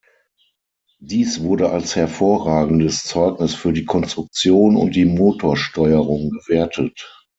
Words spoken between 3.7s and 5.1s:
die Konstruktion und die